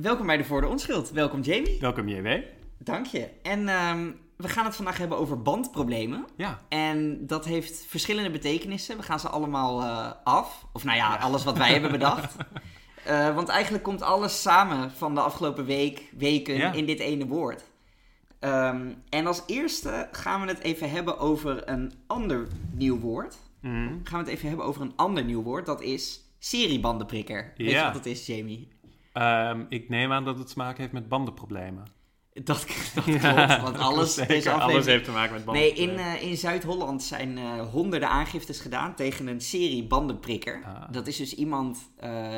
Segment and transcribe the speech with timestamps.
[0.00, 1.10] Welkom bij de Voor de Onschuld.
[1.10, 1.76] Welkom Jamie.
[1.80, 2.28] Welkom JW.
[2.78, 3.28] Dank je.
[3.42, 6.26] En ehm, we gaan het vandaag hebben over bandproblemen.
[6.36, 6.58] Ja.
[6.68, 8.96] En dat heeft verschillende betekenissen.
[8.96, 10.66] We gaan ze allemaal eh, af.
[10.72, 12.36] Of nou ja, alles wat wij hebben bedacht.
[13.04, 16.72] Eh, want eigenlijk komt alles samen van de afgelopen week, weken Ja.
[16.72, 17.64] in dit ene woord.
[18.38, 23.36] Ehm, en als eerste gaan we het even hebben over een ander nieuw woord.
[23.60, 23.88] Mhm.
[24.04, 25.66] Gaan we het even hebben over een ander nieuw woord.
[25.66, 27.52] Dat is seriebandenprikker.
[27.56, 28.68] Weet je wat dat is, Jamie?
[29.18, 31.84] Ehm, ik neem aan dat het te maken heeft met bandenproblemen.
[32.32, 34.28] Dat, dat Ja, klopt, want alles, zeker.
[34.34, 34.72] deze aflevering...
[34.74, 36.20] alles heeft te maken met Nee, in, bandenproblemen.
[36.22, 40.62] eh, in Zuid-Holland zijn eh, honderden aangiftes gedaan tegen een serie bandenprikker.
[40.64, 40.82] Ah.
[40.92, 42.28] Dat is dus iemand, eh,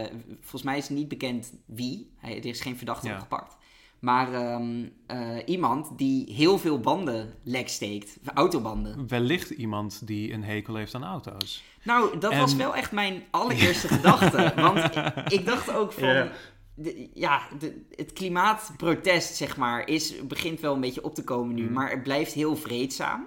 [0.41, 3.13] volgens mij is niet bekend wie, hij, er is geen verdachte Ja.
[3.15, 3.57] opgepakt.
[4.01, 9.09] Maar ehm, eh, iemand die heel veel banden lek steekt, autobanden.
[9.09, 11.63] Wellicht iemand die een hekel heeft aan auto's.
[11.83, 14.53] Nou, dat En- was wel echt mijn allereerste gedachte.
[14.57, 14.91] Want
[15.39, 16.09] ik dacht ook van...
[16.09, 16.31] Ja.
[16.75, 21.55] De- ja, de, het klimaatprotest, zeg maar, is, begint wel een beetje op te komen
[21.55, 21.63] nu.
[21.65, 21.73] Mhm.
[21.73, 23.27] Maar het blijft heel vreedzaam.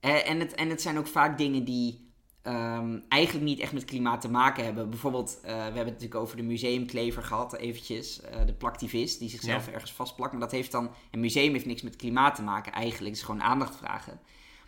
[0.00, 2.10] Eh, en, het, en het zijn ook vaak dingen die
[2.42, 4.90] ehm, eigenlijk niet echt met klimaat te maken hebben.
[4.90, 8.20] Bijvoorbeeld, eh, we hebben het natuurlijk over de museumklever gehad, eventjes.
[8.20, 9.72] eh, de plaktivist, die zichzelf Ja.
[9.72, 10.32] ergens vastplakt.
[10.32, 10.90] Maar dat heeft dan...
[11.10, 13.08] Een museum heeft niks met klimaat te maken eigenlijk.
[13.10, 14.20] Het is gewoon aandacht vragen.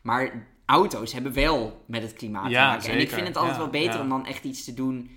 [0.03, 2.93] Maar auto's hebben wel met het klimaat Ja, te maken.
[2.93, 5.11] En ik vind het altijd Ja, wel beter om dan echt iets te doen.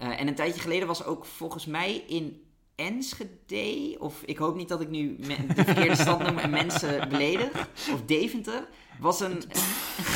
[0.00, 2.42] Eh, en een tijdje geleden was ook volgens mij in
[2.74, 5.16] Enschede, of ik hoop niet dat ik nu
[5.54, 8.68] de verkeerde stad noem en mensen beledig, of Deventer,
[9.00, 9.42] was een,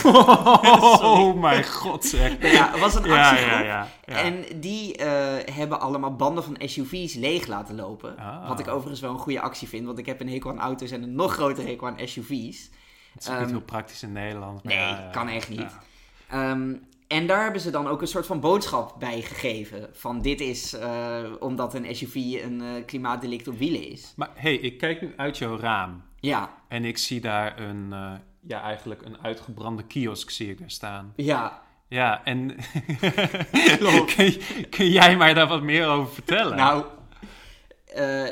[1.03, 2.53] Oh mijn god zeg.
[2.53, 3.51] ja, was een actiegroep.
[3.51, 3.89] ja, ja.
[4.07, 4.15] ja.
[4.15, 8.19] En die eh, hebben allemaal banden van SUV's leeg laten lopen.
[8.19, 8.48] Ah.
[8.48, 10.91] Wat ik overigens wel een goede actie vind, want ik heb een hekel aan auto's
[10.91, 12.71] en een nog grotere hekel aan SUV's.
[13.13, 14.65] Het is ehm, niet heel praktisch in Nederland.
[14.65, 15.75] maar Nee, ja, ja, kan echt niet.
[16.31, 16.53] ja.
[17.07, 19.89] En daar hebben ze dan ook een soort van boodschap bij gegeven.
[19.93, 24.13] Van dit is eh, omdat een SUV een eh, klimaatdelict op wielen is.
[24.17, 26.03] Maar hey, ik kijk nu uit jouw raam.
[26.21, 28.13] Ja, En ik zie daar een, eh,
[28.47, 31.13] ja eigenlijk een uitgebrande kiosk zie ik daar staan.
[31.17, 31.63] ja.
[31.89, 32.51] Ja, en
[34.17, 34.37] kun,
[34.70, 36.57] kun jij mij daar wat meer over vertellen?
[36.57, 36.85] Nou,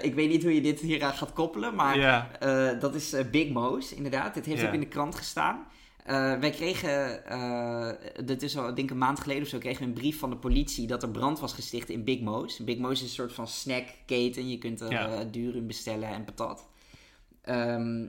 [0.02, 2.28] ik weet niet hoe je dit hieraan gaat koppelen, maar ja.
[2.80, 4.34] dat is Big Mo's, inderdaad.
[4.34, 4.66] Dit heeft Ja.
[4.66, 5.66] ook in de krant gestaan.
[6.04, 7.90] Eh, wij kregen, eh
[8.24, 10.30] dit is al ik denk een maand geleden of zo, kregen we een brief van
[10.30, 12.64] de politie dat er brand was gesticht in Big Mo's.
[12.64, 14.48] Big Mo's is een soort van snackketen.
[14.48, 15.08] Je kunt er Ja.
[15.08, 16.68] eh, durum bestellen en patat.
[17.42, 18.06] Ehm,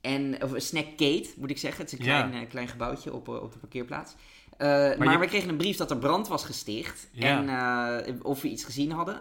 [0.00, 1.80] en, of een snackkate, moet ik zeggen.
[1.84, 4.14] Het is een klein, klein gebouwtje op, op de parkeerplaats.
[4.58, 7.08] Maar je- we kregen een brief dat er brand was gesticht.
[7.12, 8.02] Ja.
[8.02, 9.20] En of we iets gezien hadden.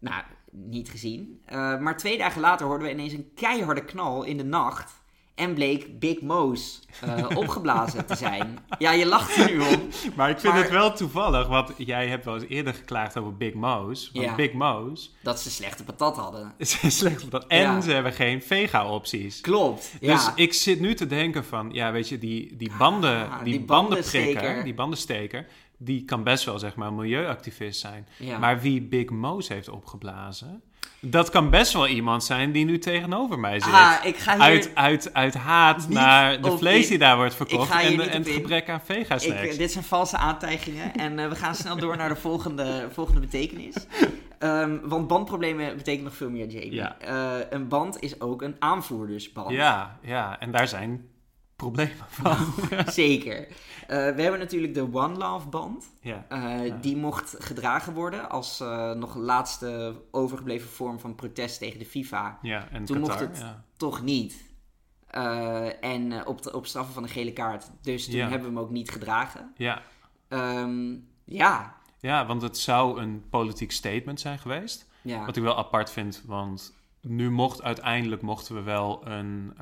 [0.00, 1.40] Nou, niet gezien.
[1.50, 4.92] Maar twee dagen later hoorden we ineens een keiharde knal in de nacht.
[5.38, 8.58] En bleek Big Mo's eh, opgeblazen te zijn.
[8.78, 9.88] Ja, je lacht er nu om.
[10.16, 13.36] Maar ik vind Maar- het wel toevallig, want jij hebt wel eens eerder geklaagd over
[13.36, 14.10] Big Mo's.
[14.12, 14.34] Want Ja.
[14.34, 16.54] Big Mo's Dat ze slechte patat hadden.
[16.56, 17.46] is slecht voor dat.
[17.46, 17.80] En Ja.
[17.80, 19.40] ze hebben geen vega-opties.
[19.40, 19.92] Klopt.
[20.00, 20.12] Ja.
[20.14, 23.52] Dus ik zit nu te denken van, ja, weet je, die, die banden, Ah, die,
[23.52, 24.64] die bandenprikker, bandensteker.
[24.64, 28.08] die bandensteker, die kan best wel, zeg maar, een milieuactivist zijn.
[28.16, 28.38] ja.
[28.38, 30.62] Maar wie Big Mo's heeft opgeblazen,
[31.00, 33.72] dat kan best wel iemand zijn die nu tegenover mij zit.
[33.72, 34.42] ah, ik ga hier...
[34.42, 36.88] uit, uit, uit haat naar de vlees in.
[36.88, 39.52] die daar wordt verkocht en, en het gebrek aan Ik, vega-snacks.
[39.52, 43.20] eh, dit zijn valse aantijgingen en eh, we gaan snel door naar de volgende, volgende
[43.20, 43.74] betekenis.
[44.38, 46.74] Ehm, want bandproblemen betekent nog veel meer, Jamie.
[46.74, 46.96] Ja.
[46.98, 49.50] Eh, een band is ook een aanvoerdersband.
[49.50, 51.08] Ja, ja, en daar zijn
[51.58, 52.36] problemen van.
[52.86, 53.46] Zeker.
[53.46, 55.90] Eh, we hebben natuurlijk de One Love band.
[56.00, 56.26] ja.
[56.28, 56.76] Eh, Ja.
[56.80, 62.38] Die mocht gedragen worden als eh, nog laatste overgebleven vorm van protest tegen de FIFA.
[62.42, 63.64] ja, en Toen Qatar, mocht het- ja.
[63.76, 64.46] Toch niet.
[65.80, 67.70] En op, de, op straffen van een gele kaart.
[67.82, 69.52] Dus toen hebben we hem ook niet gedragen.
[69.56, 69.82] Ja.
[70.28, 70.94] Ehm,
[71.24, 71.74] ja.
[72.00, 74.86] ja, want het zou een politiek statement zijn geweest.
[75.02, 79.56] Wat ik wel apart vind, want nu mocht uiteindelijk mochten we wel een,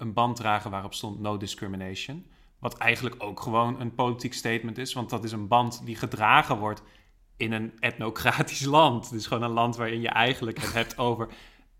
[0.00, 2.26] een band dragen waarop stond no discrimination.
[2.58, 6.58] Wat eigenlijk ook gewoon een politiek statement is, want dat is een band die gedragen
[6.58, 6.82] wordt
[7.36, 9.12] in een etnocratisch land.
[9.12, 11.28] Is gewoon een land waarin je eigenlijk het hebt over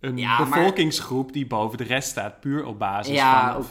[0.01, 3.69] een Ja, maar- bevolkingsgroep die boven de rest staat, puur op basis Ja, van, oké.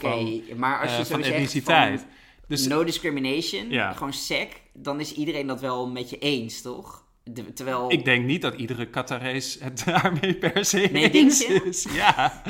[0.48, 2.00] van, Maar als je eh, zo van zegt etniciteit.
[2.00, 2.08] van
[2.46, 3.92] Dus no discrimination, Ja.
[3.92, 7.04] gewoon sec, dan is iedereen dat wel met je eens, toch?
[7.24, 7.90] De- terwijl...
[7.92, 11.86] Ik denk niet dat iedere Qatarees het daarmee per se Nee, eens is.
[11.92, 12.42] Ja,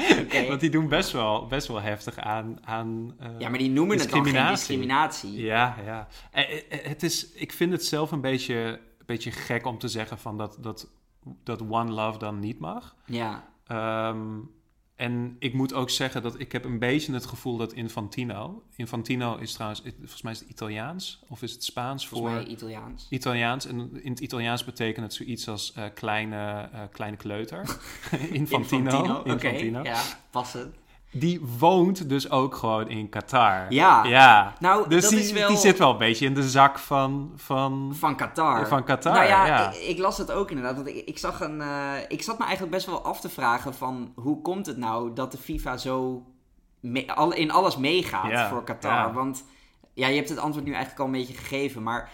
[0.49, 2.59] want die doen best wel, best wel heftig aan...
[2.67, 5.43] aan eh, Ja, maar die noemen het dan geen discriminatie.
[5.43, 6.09] ja, ja.
[6.31, 8.55] Eh, eh, Het is, ik vind het zelf een beetje,
[8.99, 10.89] een beetje gek om te zeggen van dat, dat,
[11.45, 12.95] dat One Love dan niet mag.
[13.05, 13.49] Ja.
[13.67, 14.39] Ehm,
[15.00, 18.62] En ik moet ook zeggen dat ik heb een beetje het gevoel dat Infantino...
[18.76, 22.43] Infantino is trouwens, volgens mij is het Italiaans of is het Spaans Volgens voor...
[22.43, 23.06] mij Italiaans.
[23.11, 23.67] Italiaans.
[23.67, 27.79] En in het Italiaans betekent het zoiets als eh, kleine, eh, kleine kleuter.
[28.32, 29.23] Infantino.
[29.23, 29.82] Infantino.
[29.82, 30.75] ja, passend.
[31.12, 33.67] Die woont dus ook gewoon in Qatar.
[33.73, 34.05] Ja.
[34.05, 34.55] Ja.
[34.61, 35.49] Nou, Dus dat die, is wel...
[35.49, 37.33] die zit wel een beetje in de zak van...
[37.37, 38.69] van Van Qatar.
[38.69, 39.71] Van Qatar, Nou ja, ja.
[39.73, 40.75] Ik, ik las het ook inderdaad.
[40.75, 43.75] Want ik, ik, zag een, eh, ik zat me eigenlijk best wel af te vragen
[43.75, 44.12] van...
[44.15, 46.27] hoe komt het nou dat de FIFA zo
[46.81, 49.12] me- al, in alles meegaat Ja, voor Qatar?
[49.12, 49.45] Want
[49.95, 51.83] ja, je hebt het antwoord nu eigenlijk al een beetje gegeven.
[51.83, 52.11] Maar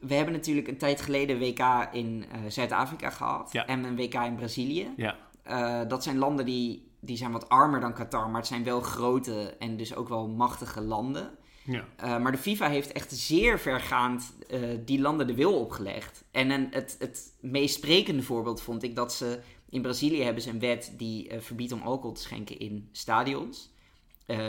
[0.00, 3.54] we hebben natuurlijk een tijd geleden WK in eh, Zuid-Afrika gehad.
[3.66, 4.92] En een WK in Brazilië.
[4.96, 5.14] ja.
[5.42, 8.28] Eh, dat zijn landen die, die zijn wat armer dan Qatar.
[8.28, 11.30] Maar het zijn wel grote en dus ook wel machtige landen.
[11.64, 11.84] ja.
[12.04, 16.24] Uh, maar de FIFA heeft echt zeer vergaand uh, die landen de wil opgelegd.
[16.30, 19.40] En een, het, het meest sprekende voorbeeld vond ik dat ze...
[19.70, 23.76] In Brazilië hebben ze een wet die uh, verbiedt om alcohol te schenken in stadions.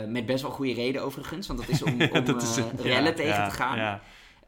[0.08, 3.26] Met best wel goede reden overigens, want dat is om, om is, rellen ja, tegen
[3.26, 4.00] ja, te gaan.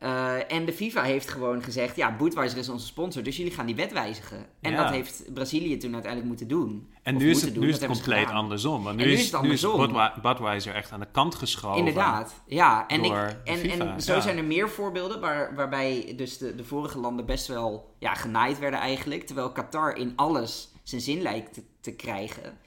[0.02, 3.66] Uh, en de FIFA heeft gewoon gezegd: ja, Budweiser is onze sponsor, dus jullie gaan
[3.66, 4.46] die wet wijzigen.
[4.60, 4.82] En Ja.
[4.82, 6.88] dat heeft Brazilië toen uiteindelijk moeten doen.
[7.02, 8.82] En nu is het, doen, nu is het compleet andersom.
[8.82, 9.93] Want nu, En nu is, het nu is andersom.
[9.93, 11.78] Budwe- Budweiser echt aan de kant geschoven.
[11.78, 12.87] Inderdaad, ja.
[12.88, 13.12] En, ik,
[13.44, 14.20] en, en zo ja.
[14.20, 18.58] zijn er meer voorbeelden waar, waarbij dus de, de vorige landen best wel ja, genaaid
[18.58, 19.26] werden eigenlijk.
[19.26, 22.58] Terwijl Qatar in alles zijn zin lijkt te, te krijgen.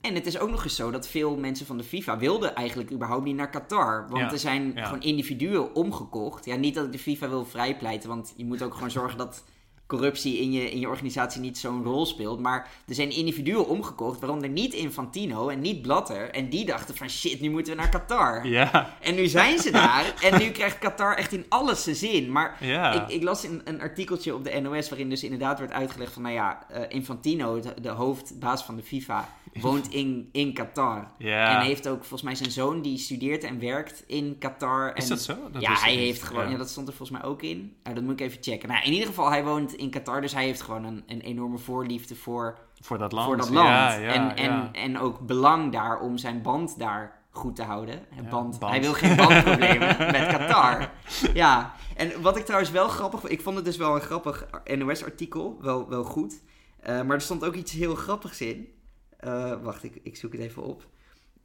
[0.00, 2.92] En het is ook nog eens zo dat veel mensen van de FIFA wilden eigenlijk
[2.92, 4.06] überhaupt niet naar Qatar.
[4.08, 4.84] Want Ja, er zijn ja.
[4.84, 6.44] gewoon individuen omgekocht.
[6.44, 9.44] Ja, niet dat ik de FIFA wil vrijpleiten, want je moet ook gewoon zorgen dat
[9.90, 12.40] corruptie in je, in je organisatie niet zo'n rol speelt.
[12.40, 16.30] Maar er zijn individuen omgekocht, waaronder niet Infantino en niet Blatter.
[16.30, 18.46] En die dachten van shit, nu moeten we naar Qatar.
[18.46, 20.14] Ja, En nu zijn ze daar.
[20.30, 22.32] en nu krijgt Qatar echt in alles zijn zin.
[22.32, 22.92] Maar ja.
[22.92, 26.22] ik, ik las een, een artikeltje op de NOS waarin dus inderdaad werd uitgelegd van...
[26.22, 29.28] Nou ja, eh, Infantino, de, de hoofdbaas van de FIFA,
[29.60, 31.10] woont in, in Qatar.
[31.18, 31.58] ja.
[31.58, 34.96] En heeft ook volgens mij zijn zoon die studeert en werkt in Qatar.
[34.96, 35.36] Is en, dat zo?
[35.52, 36.44] Dat ja, hij heeft gewoon...
[36.44, 36.50] Ja.
[36.50, 36.56] Ja.
[36.56, 37.76] dat stond er volgens mij ook in.
[37.82, 38.68] Nou, dat moet ik even checken.
[38.68, 40.20] Nou, in ieder geval, hij woont in Qatar.
[40.20, 43.26] Dus hij heeft gewoon een, een enorme voorliefde voor, Voor dat land.
[43.26, 43.68] voor dat land.
[43.68, 44.70] Ja, ja, en, en, ja.
[44.72, 48.06] en ook belang daar om zijn band daar goed te houden.
[48.30, 48.58] Band.
[48.58, 48.72] band.
[48.72, 50.90] Hij wil geen bandproblemen met Qatar.
[51.34, 55.58] Ja, en wat ik trouwens wel grappig Ik vond het dus wel een grappig NOS-artikel.
[55.60, 56.42] Wel, wel goed.
[56.80, 58.68] Eh, maar er stond ook iets heel grappigs in.
[59.16, 60.86] Eh, wacht, ik, ik zoek het even op.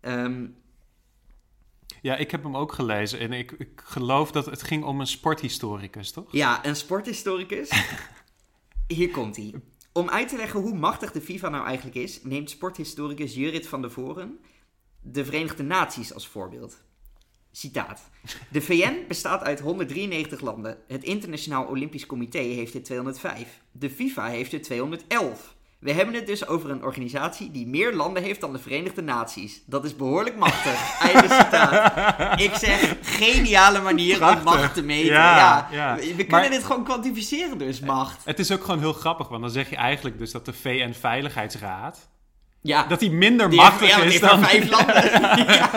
[0.02, 0.46] Ehm,
[2.02, 3.20] Ja, ik heb hem ook gelezen.
[3.20, 6.32] En ik, ik geloof dat het ging om een sporthistoricus, toch?
[6.32, 7.70] Ja, een sporthistoricus.
[8.88, 9.54] Hier komt hij.
[9.94, 13.82] Om uit te leggen hoe machtig de FIFA nou eigenlijk is, neemt sporthistoricus Jurit van
[13.82, 14.40] der Voren
[15.08, 16.84] de Verenigde Naties als voorbeeld.
[17.52, 18.10] Citaat.
[18.52, 20.78] De VN bestaat uit 193 landen.
[20.88, 23.62] Het Internationaal Olympisch Comité heeft er 205.
[23.72, 25.55] De FIFA heeft er 211.
[25.86, 29.62] We hebben het dus over een organisatie die meer landen heeft dan de Verenigde Naties.
[29.66, 31.00] Dat is behoorlijk machtig.
[31.00, 32.42] Einde citaat.
[32.42, 35.14] Ik zeg, geniale manier om macht te meten.
[35.14, 35.96] Ja, Ja, ja.
[35.96, 38.22] We kunnen Maar- dit gewoon kwantificeren dus, macht.
[38.26, 42.10] Het is ook gewoon heel grappig, want dan zeg je eigenlijk dus dat de VN-veiligheidsraad...
[42.62, 44.44] Ja, dat die minder die heeft, machtig ja, is dan...
[44.44, 45.04] vijf landen.
[45.54, 45.72] ja.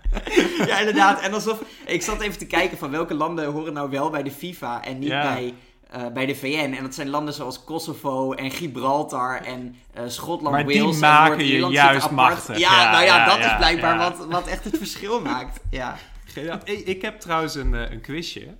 [0.66, 1.20] ja, inderdaad.
[1.20, 1.62] En alsof...
[1.86, 4.98] Ik zat even te kijken van welke landen horen nou wel bij de FIFA en
[4.98, 5.22] niet Ja.
[5.22, 5.54] bij,
[5.92, 6.74] eh, bij de VN.
[6.76, 11.00] En dat zijn landen zoals Kosovo en Gibraltar en eh, Schotland, Maar die Wales en
[11.00, 12.58] maken je Noord-Ierland juist machtig.
[12.58, 14.10] Ja, Ja, nou ja, ja, dat ja, is blijkbaar ja.
[14.16, 15.60] Wat, wat echt het verschil maakt.
[15.70, 15.96] Ja,
[16.34, 18.54] Ja, ik, ik heb trouwens een, eh, een quizje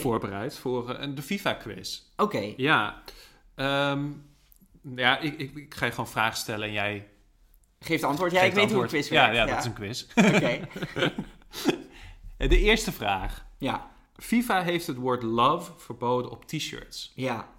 [0.00, 2.02] voorbereid voor eh, een- de FIFA-quiz.
[2.16, 3.02] Oké, Ja,
[3.54, 4.04] Ehm,
[4.96, 7.06] ja ik, ik, ik ga je gewoon vragen stellen en jij
[7.80, 8.32] geef het antwoord.
[8.32, 9.34] Ja, geeft ik weet hoe een quiz werkt.
[9.36, 10.04] Ja, ja, dat is een quiz.
[10.14, 10.60] Oké,
[12.48, 13.44] De eerste vraag.
[13.58, 17.12] ja, FIFA heeft het woord love verboden op t-shirts.
[17.14, 17.54] ja.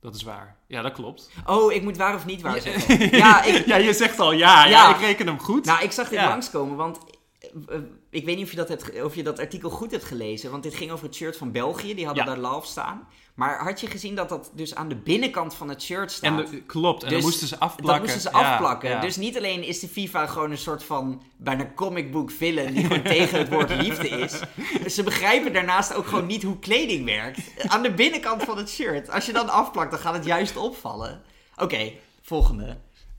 [0.00, 0.56] Dat is waar.
[0.66, 1.30] Ja, dat klopt.
[1.46, 3.10] Oh, ik moet waar of niet waar zeggen.
[3.18, 4.64] Ja, ik, ja, je zegt al ja.
[4.64, 4.94] Ja, Ja.
[4.94, 5.64] ik reken hem goed.
[5.64, 6.98] Nou, ik zag dit langskomen, want
[7.40, 7.82] eh, eh,
[8.16, 10.50] ik weet niet of je, dat hebt, of je dat artikel goed hebt gelezen.
[10.50, 12.30] Want dit ging over het shirt van België, die hadden Ja.
[12.30, 13.08] daar love staan.
[13.34, 16.38] Maar had je gezien dat dat dus aan de binnenkant van het shirt staat?
[16.44, 17.02] en de- klopt.
[17.02, 17.86] En Dus dan moesten ze afplakken.
[17.86, 18.90] dat moesten ze afplakken.
[18.90, 19.00] ja.
[19.00, 22.82] Dus niet alleen is de FIFA gewoon een soort van bijna comic book villain die
[22.84, 24.40] gewoon tegen het woord liefde is.
[24.94, 27.40] Ze begrijpen daarnaast ook gewoon niet hoe kleding werkt.
[27.66, 29.10] Aan de binnenkant van het shirt.
[29.10, 31.22] Als je dan afplakt, dan gaat het juist opvallen.
[31.56, 31.92] Oké,
[32.22, 32.76] volgende.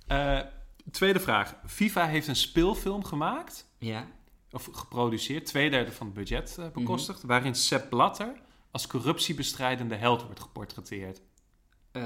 [0.08, 0.40] Eh,
[0.92, 1.56] tweede vraag.
[1.68, 3.66] FIFA heeft een speelfilm gemaakt.
[3.80, 4.08] Ja.
[4.58, 5.46] Of geproduceerd.
[5.46, 6.68] Twee derde van het budget Mhm.
[6.68, 7.24] eh, bekostigd.
[7.24, 8.34] Waarin Sepp Blatter
[8.72, 11.22] als corruptiebestrijdende held wordt geportretteerd.
[11.92, 12.04] Eh,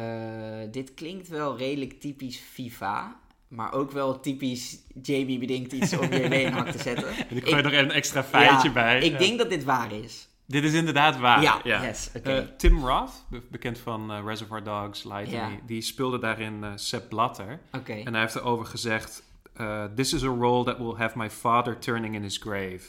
[0.72, 3.20] dit klinkt wel redelijk typisch FIFA.
[3.48, 7.08] Maar ook wel typisch Jamie bedenkt iets om je in hak te zetten.
[7.30, 9.00] En ik gooi er een extra feitje Ja, bij.
[9.02, 9.18] Ik Ja.
[9.18, 10.28] denk dat dit waar is.
[10.46, 11.42] Dit is inderdaad waar.
[11.42, 12.32] ja, yes, oké.
[12.32, 15.48] Eh, Tim Roth, be- bekend van Reservoir Dogs, Light, Ja.
[15.50, 17.60] die, die speelde daarin Sepp Blatter.
[17.86, 19.24] En hij heeft erover gezegd...
[19.62, 22.80] eh, This is a role that will have my father turning in his grave.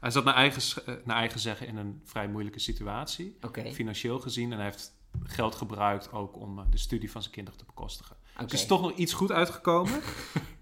[0.00, 3.36] Hij zat naar eigen, eh, naar eigen zeggen in een vrij moeilijke situatie,
[3.72, 4.50] financieel gezien.
[4.52, 4.92] En hij heeft
[5.22, 8.16] geld gebruikt ook om eh, de studie van zijn kinderen te bekostigen.
[8.34, 8.44] Oké.
[8.44, 10.00] Dus is toch nog iets goed uitgekomen.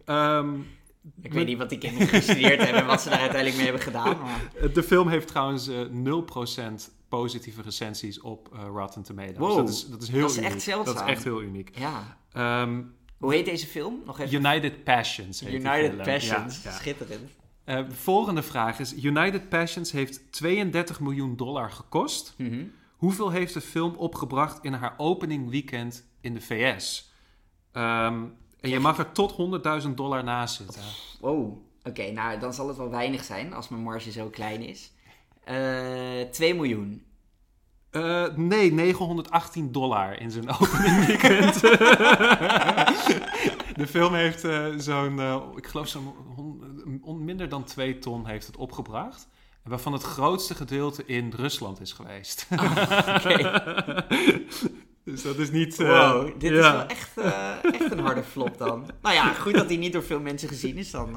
[0.04, 0.54] Ehm,
[1.22, 3.84] Ik weet niet wat die kinderen gestudeerd hebben en wat ze daar uiteindelijk mee hebben
[3.84, 4.18] gedaan.
[4.18, 4.50] Maar...
[4.72, 9.36] De film heeft trouwens eh 0% positieve recensies op Rotten Tomatoes.
[9.38, 9.56] Wow.
[9.56, 10.50] Dat, is, dat is heel Dat is uniek.
[10.50, 10.94] echt zeldzaam.
[10.94, 11.78] Dat is echt heel uniek.
[11.78, 12.16] Ja.
[12.32, 12.82] Ehm,
[13.20, 14.02] Hoe heet deze film?
[14.06, 14.34] Nog even.
[14.38, 15.40] United Passions.
[15.40, 16.02] heet United film.
[16.02, 16.62] Passions.
[16.62, 16.76] Ja, ja.
[16.76, 17.30] Schitterend.
[17.64, 22.34] Eh, de volgende vraag is: United Passions heeft 32 miljoen dollar gekost.
[22.36, 22.64] Mhm.
[22.96, 27.12] Hoeveel heeft de film opgebracht in haar opening weekend in de VS?
[27.72, 28.22] Ehm,
[28.60, 30.82] en je mag er tot 100.000 dollar naast zitten.
[31.20, 31.58] Wow.
[31.82, 34.92] Oké, nou dan zal het wel weinig zijn als mijn marge zo klein is.
[35.44, 37.02] Eh 2 miljoen.
[37.90, 41.54] Eh, nee, 918 dollar in zijn opening weekend.
[43.80, 48.56] de film heeft eh, zo'n, eh, ik geloof zo'n minder dan 2 ton heeft het
[48.56, 49.28] opgebracht.
[49.64, 52.46] Waarvan het grootste gedeelte in Rusland is geweest.
[53.16, 53.62] Oké.
[55.04, 55.80] dus dat is niet...
[55.80, 57.16] eh, Wow, dit is wel echt,
[57.62, 58.86] echt een harde flop dan.
[59.02, 61.16] Nou ja, goed dat hij niet door veel mensen gezien is dan.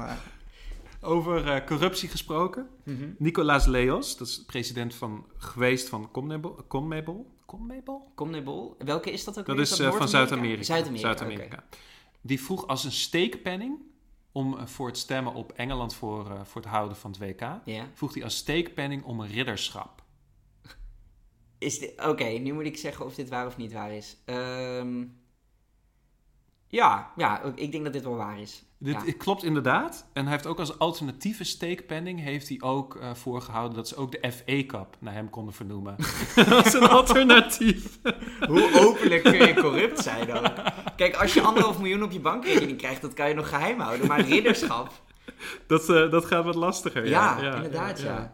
[1.00, 2.68] Over corruptie gesproken.
[2.84, 3.04] Mhm.
[3.18, 6.58] Nicolaas Leos, dat is president van, geweest van Conmebol.
[6.68, 7.26] Conmebol?
[7.46, 8.12] Conmebol?
[8.14, 8.76] Comnibol.
[8.78, 9.64] Welke is dat ook Dat weer?
[9.64, 10.08] is dat van?
[10.08, 10.62] Zuid-Amerika.
[10.62, 11.64] Zuid-Amerika.
[12.26, 13.78] Die vroeg als een steekpenning
[14.32, 17.40] om eh, voor het stemmen op Engeland voor, eh, voor het houden van het WK.
[17.64, 17.88] Ja.
[17.92, 20.02] Vroeg hij als steekpenning om een ridderschap.
[21.58, 22.06] Is dit...
[22.06, 24.16] Oké, nu moet ik zeggen of dit waar of niet waar is.
[24.24, 25.04] Ehm,
[26.68, 28.64] Ja, ja, ik denk dat dit wel waar is.
[28.84, 29.12] Dit Ja.
[29.18, 30.06] klopt inderdaad.
[30.12, 34.12] En hij heeft ook als alternatieve steekpenning heeft hij ook eh, voorgehouden dat ze ook
[34.12, 35.96] de FA Cup naar hem konden vernoemen.
[36.64, 37.98] als een alternatief.
[38.48, 40.52] Hoe openlijk kun je corrupt zijn dan?
[40.96, 44.06] Kijk, als je anderhalf miljoen op je bankrekening krijgt, dat kan je nog geheim houden.
[44.06, 44.90] Maar ridderschap,
[45.66, 47.08] Dat, eh, dat gaat wat lastiger.
[47.08, 48.32] ja, Ja, inderdaad, ja.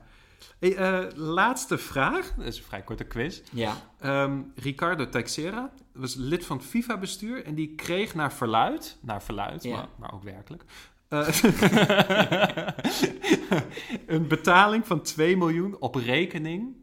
[0.59, 2.33] Hey, eh, laatste vraag.
[2.37, 3.41] Dat is een vrij korte quiz.
[3.53, 9.23] Ja, Ehm, Ricardo Teixeira was lid van het FIFA-bestuur en die kreeg naar verluid, naar
[9.23, 9.77] verluid, Ja.
[9.77, 10.65] maar, maar ook werkelijk,
[11.09, 11.29] eh,
[14.07, 16.77] een betaling van 2 miljoen op rekening,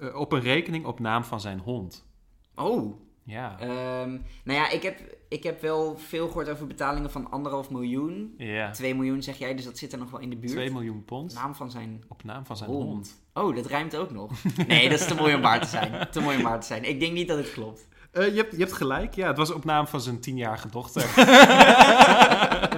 [0.00, 2.06] eh, op een rekening op naam van zijn hond.
[2.54, 3.58] Oh, Ja.
[3.60, 4.10] ehm,
[4.44, 8.34] nou ja, ik heb, ik heb wel veel gehoord over betalingen van anderhalf miljoen.
[8.38, 8.70] ja.
[8.70, 10.52] 2 miljoen zeg jij, dus dat zit er nog wel in de buurt.
[10.52, 12.84] 2 miljoen pond Naam van zijn op naam van zijn hond.
[12.88, 13.22] hond.
[13.34, 14.30] Oh, dat rijmt ook nog.
[14.66, 16.08] Nee, dat is te mooi om waar te zijn.
[16.10, 16.84] Te mooi om waar te zijn.
[16.88, 17.88] Ik denk niet dat het klopt.
[18.12, 19.26] Eh, je, hebt, je hebt gelijk, ja.
[19.26, 21.10] Het was op naam van zijn tienjarige dochter.
[21.16, 22.68] Nou.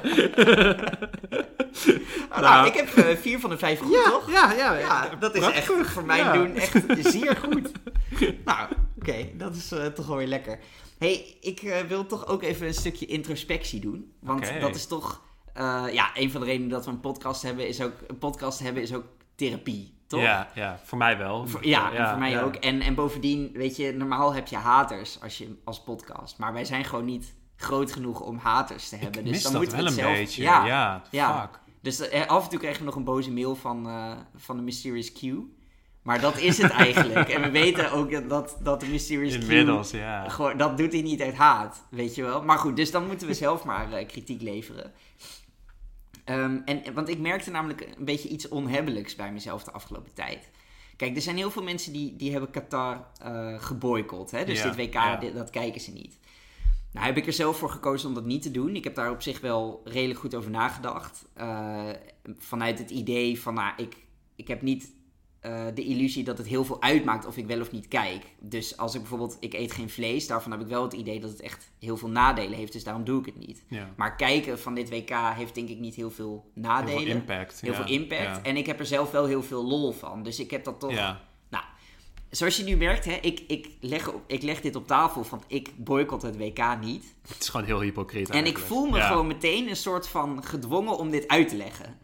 [2.41, 4.31] nou, ik heb eh, vier van de vijf goed, toch?
[4.31, 4.79] ja, ja.
[4.79, 5.79] Ja, dat is Prachtig.
[5.79, 6.33] echt voor mijn Ja.
[6.33, 7.73] doen echt zeer goed.
[8.45, 8.69] nou,
[9.03, 10.59] oké, dat is eh, toch wel weer lekker.
[10.99, 14.13] hey, ik eh, wil toch ook even een stukje introspectie doen.
[14.21, 15.23] Want dat is toch...
[15.55, 17.93] eh, ja, een van de redenen dat we een podcast hebben is ook...
[18.07, 19.05] Een podcast hebben is ook
[19.35, 20.21] therapie, toch?
[20.21, 21.47] Ja, ja, voor mij wel.
[21.47, 22.41] Voor- ja, voor mij ja.
[22.43, 22.55] ook.
[22.55, 26.39] En, en bovendien, weet je, normaal heb je haters als, je, als podcast.
[26.39, 29.27] Maar wij zijn gewoon niet groot genoeg om haters te hebben.
[29.27, 30.19] Ik dus dan dat moeten wel we een het zelf...
[30.27, 30.43] beetje.
[30.43, 31.41] Ja, Ja, ja.
[31.41, 31.61] fuck.
[31.81, 33.89] Dus af en toe krijgen we nog een boze mail van,
[34.37, 35.21] van de Mysterious Q.
[36.03, 37.29] Maar dat is het eigenlijk.
[37.29, 39.95] en we weten ook dat- dat, de Mysterious Inmiddels, Q...
[39.95, 40.29] ja.
[40.29, 42.43] Gewoon, dat doet hij niet uit haat, weet je wel.
[42.43, 44.93] Maar goed, dus dan moeten we zelf maar eh, kritiek leveren.
[46.25, 50.51] Ehm, en, want ik merkte namelijk een beetje iets onhebbelijks bij mezelf de afgelopen tijd.
[50.97, 54.31] Kijk, er zijn heel veel mensen die, die hebben Qatar eh geboycott.
[54.31, 54.45] Hè?
[54.45, 55.17] Dus Ja, dit WK, ja.
[55.17, 56.19] dit- dat kijken ze niet.
[56.93, 58.77] Nou heb ik er zelf voor gekozen om dat niet te doen.
[58.77, 61.25] Ik heb daar op zich wel redelijk goed over nagedacht.
[61.35, 61.89] Eh,
[62.39, 63.97] vanuit het idee van, nou, ik,
[64.37, 64.93] ik heb niet
[65.43, 68.25] eh, de illusie dat het heel veel uitmaakt of ik wel of niet kijk.
[68.41, 71.31] Dus als ik bijvoorbeeld, ik eet geen vlees, daarvan heb ik wel het idee dat
[71.31, 72.73] het echt heel veel nadelen heeft.
[72.73, 73.65] Dus daarom doe ik het niet.
[73.69, 73.91] ja.
[73.97, 77.03] Maar kijken van dit WK heeft denk ik niet heel veel Heel nadelen.
[77.03, 77.61] veel impact.
[77.61, 77.77] Heel ja.
[77.77, 78.23] veel impact.
[78.23, 78.43] Ja.
[78.43, 80.23] En ik heb er zelf wel heel veel lol van.
[80.23, 80.93] Dus ik heb dat toch...
[81.51, 81.65] Nou,
[82.31, 85.43] zoals je nu merkt, hè, ik, ik, leg, op- ik leg dit op tafel van
[85.47, 87.15] ik boycott het WK niet.
[87.29, 90.99] Het is gewoon heel hypocriet En ik voel me gewoon meteen een soort van gedwongen
[90.99, 91.99] om dit uit te leggen.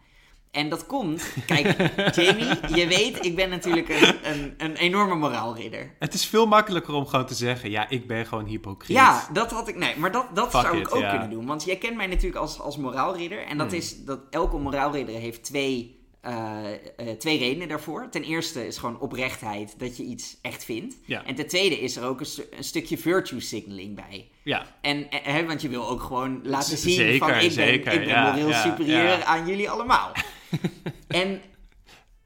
[0.51, 1.65] En dat komt, kijk,
[2.15, 5.95] Jamie, je weet, ik ben natuurlijk een, een, een enorme moraalridder.
[5.99, 8.97] Het is veel makkelijker om gewoon te zeggen, ja, ik ben gewoon hypocriet.
[8.97, 9.75] Ja, dat had ik.
[9.75, 11.45] Nee, maar dat, dat Fuck zou it, ik ook kunnen doen.
[11.45, 13.45] Want jij kent mij natuurlijk als, als moraalridder.
[13.45, 13.77] En dat Hmm.
[13.77, 18.07] is dat elke moraalridder heeft twee, eh, eh, twee redenen daarvoor.
[18.11, 20.95] Ten eerste is gewoon oprechtheid dat je iets echt vindt.
[21.05, 21.23] Ja.
[21.25, 24.29] En ten tweede is er ook een, stu- een stukje virtue signaling bij.
[24.43, 27.51] Ja, En eh, hè, want je wil ook gewoon laten zien zeker, van ik ben,
[27.51, 30.11] zeker, ik ben ja, moreel superieur aan jullie allemaal.
[31.07, 31.41] en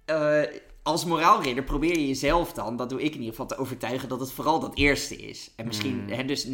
[0.06, 0.42] eh,
[0.84, 4.20] als moraalridder probeer je jezelf dan, dat doe ik in ieder geval, te overtuigen dat
[4.20, 5.52] het vooral dat eerste is.
[5.56, 6.10] En misschien Mm.
[6.10, 6.50] hè, dus 99%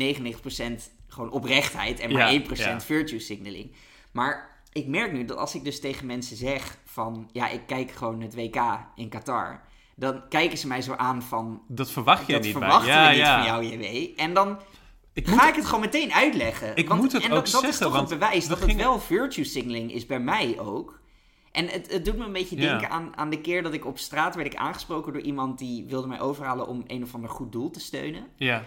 [1.07, 2.81] gewoon oprechtheid en maar Ja, 1% ja.
[2.81, 3.71] virtue signaling.
[4.11, 7.29] Maar ik merk nu dat als ik dus tegen mensen zeg van...
[7.31, 8.61] Ja, ik kijk gewoon het WK
[8.95, 9.61] in Qatar.
[9.95, 11.61] Dan kijken ze mij zo aan van...
[11.67, 13.17] Dat verwacht je dat niet verwachten bij.
[13.17, 14.19] Ja, we niet van jou, JW.
[14.19, 14.59] En dan
[15.13, 16.75] Ik ga moet, ik het gewoon meteen uitleggen.
[16.75, 18.59] Ik want, moet het en ook dat, dat is zeggen, toch want een bewijs dat
[18.59, 20.99] het wel virtue signaling is bij mij ook.
[21.51, 23.98] En het, het doet me een beetje denken aan, aan de keer dat ik op
[23.98, 27.51] straat werd ik aangesproken door iemand die wilde mij overhalen om een of ander goed
[27.51, 28.27] doel te steunen.
[28.36, 28.63] ja.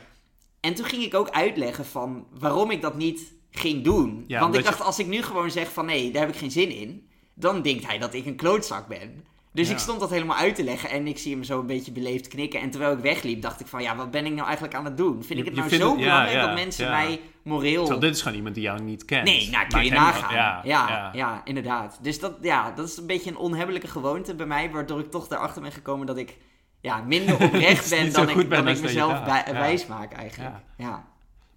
[0.60, 4.24] En toen ging ik ook uitleggen van waarom ik dat niet ging doen.
[4.26, 6.50] Ja, Want ik dacht, als ik nu gewoon zeg van nee, daar heb ik geen
[6.50, 9.24] zin in, dan denkt hij dat ik een klootzak ben.
[9.52, 9.72] Dus Ja.
[9.72, 12.28] ik stond dat helemaal uit te leggen en ik zie hem zo een beetje beleefd
[12.28, 12.60] knikken.
[12.60, 14.96] En terwijl ik wegliep, dacht ik van ja, wat ben ik nou eigenlijk aan het
[14.96, 15.12] doen?
[15.12, 17.80] Vind Je- ik het nou zo het- belangrijk ja, dat mensen mij moreel...
[17.80, 19.24] Terwijl dit is gewoon iemand die jou niet kent.
[19.24, 20.34] Nee, nou kun Maar je nagaan.
[20.64, 21.98] Ja, Ja, inderdaad.
[22.02, 25.28] Dus dat, ja, dat is een beetje een onhebbelijke gewoonte bij mij, waardoor ik toch
[25.28, 26.36] daarachter ben gekomen dat ik
[26.80, 30.54] ja, minder oprecht ben dan ik, dan mezelf bij- wijs maak eigenlijk.
[30.76, 31.10] Ja.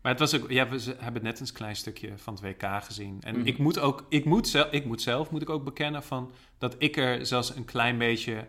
[0.06, 3.18] Maar het was ook, ja, we hebben net een klein stukje van het WK gezien.
[3.22, 3.48] En Mhm.
[3.48, 6.76] ik moet ook, ik moet, zelf, ik moet zelf, moet ik ook bekennen van dat
[6.78, 8.48] ik er zelfs een klein beetje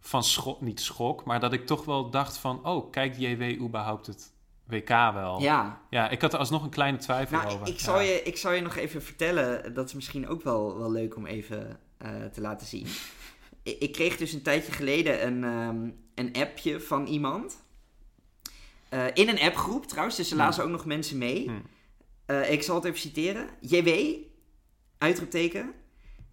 [0.00, 4.06] van schok, niet schok, maar dat ik toch wel dacht van, oh, kijkt JW überhaupt
[4.06, 4.32] het
[4.66, 5.40] WK wel?
[5.40, 5.80] ja.
[5.90, 7.68] Ja, ik had er alsnog een kleine twijfel Nou, over.
[7.68, 8.00] ik zal, Ja.
[8.00, 11.26] je, ik zal je nog even vertellen, dat is misschien ook wel, wel leuk om
[11.26, 12.86] even eh, te laten zien.
[13.62, 17.64] ik, ik kreeg dus een tijdje geleden een, ehm, een appje van iemand.
[18.88, 21.50] Eh, in een appgroep trouwens, dus er lazen ook nog mensen mee.
[22.26, 23.48] Eh, ik zal het even citeren.
[23.60, 23.88] JW,
[24.98, 25.72] uitroepteken.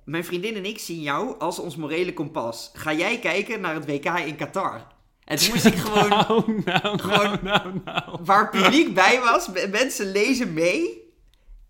[0.06, 2.70] Mijn vriendin en ik zien jou als ons morele kompas.
[2.74, 4.88] Ga jij kijken naar het WK in Qatar?
[5.24, 8.20] En toen moest ik gewoon Nou, nou, Gewoon- nou, nou, nou.
[8.24, 11.02] waar publiek bij was, mensen lezen mee.